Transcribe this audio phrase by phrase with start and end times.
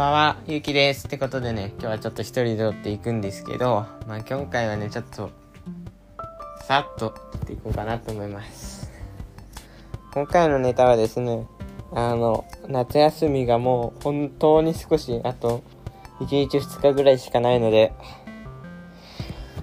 [0.00, 1.08] ばんは、ゆうきです。
[1.08, 5.28] ってことでね、今日はちょっと一人で撮っていくんですけど、まあ今回はね、ちょっと、
[6.66, 8.90] さっと撮っていこうかなと思います。
[10.14, 11.46] 今回のネタはですね、
[11.92, 15.62] あの、夏休みがもう本当に少し、あと、
[16.20, 17.92] 1日2日ぐらいしかないので、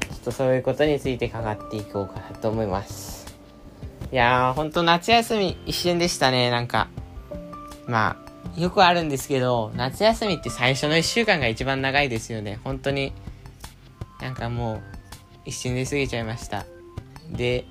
[0.01, 3.35] ちょっとそういうことについてかかっていこうかなと思います。
[4.11, 6.89] いやー、ほんと夏休み一瞬でしたね、なんか。
[7.88, 8.26] まあ、
[8.57, 12.60] よくあるんですけど、夏休みって最初の1週間が一番長いですよね。
[12.64, 13.14] 本当に、
[14.20, 14.82] なんかもう、
[15.46, 16.66] 一瞬で過ぎちゃいました。
[17.30, 17.66] で、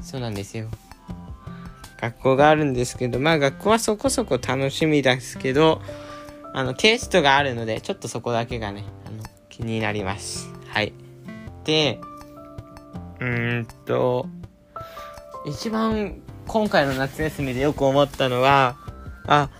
[0.00, 0.68] そうなんですよ。
[2.00, 5.82] 学校があるんですけど、まあ学校はそこそこ楽しみですけど、
[6.54, 10.48] あの、テストがあるので、ちょっとそこだけがね、あの、気になります。
[10.68, 10.94] はい。
[11.64, 12.00] で、
[13.20, 14.26] うーんと、
[15.46, 18.76] 一番今回の夏休みでよく思ったのは、
[19.26, 19.50] あ、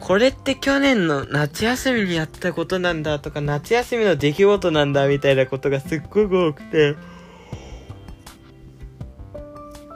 [0.00, 6.96] これって去年の夏休みにやったことなんだとか、夏休みの出来事なんだみたいなことがすっごく多くて、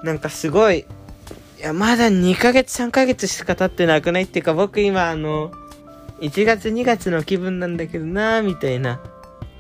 [0.05, 0.87] なんかすごい、
[1.59, 5.51] いや、まだ2ヶ月3ヶ月しか経ってなくないっていうか、僕今あの、
[6.21, 9.01] 1月2月の気分なんだけどなみたいな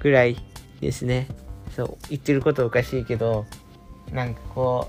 [0.00, 0.36] ぐらい
[0.80, 1.28] ですね。
[1.74, 3.46] そう、言ってることおかしいけど、
[4.12, 4.88] なんかこ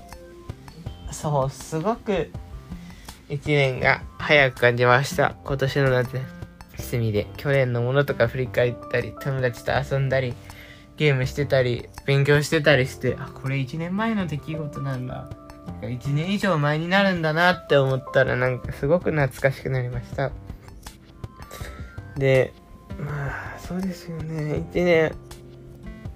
[1.10, 2.30] う、そう、すごく、
[3.28, 5.36] 一年が早く感じました。
[5.42, 6.20] 今年の夏
[6.76, 7.26] 休みで。
[7.38, 10.34] 去年のものとか振り返ったり、友達と遊んだり、
[10.98, 15.30] ゲームしてたり、勉強してたりして、あ、これ1年前の出来事なんだ。
[15.80, 20.30] 1年以上前になるんだなって思ったら、なんかすごく懐かしくなりました。
[22.18, 22.52] で、
[23.00, 24.62] まあ、そうですよね。
[24.74, 25.14] 1年、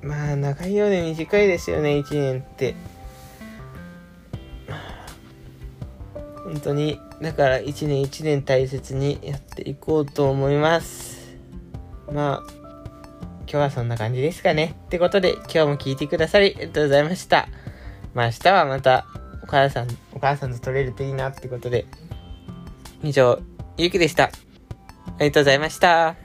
[0.02, 2.74] まあ、長いようで短いですよね、1年って。
[6.44, 11.36] 本当にだから一年一年大切にやっていこうと思います。
[12.12, 12.52] まあ
[13.42, 14.74] 今日はそんな感じですかね。
[14.86, 17.48] ってことで今日も聞いてくださりありがとうございました。
[18.12, 19.06] まあ明日はまた
[19.42, 21.86] お母さんお母さんと撮れるといいなってことで
[23.04, 23.40] 以上
[23.78, 24.24] ゆうきでした。
[24.24, 24.30] あ
[25.20, 26.21] りがとうございました。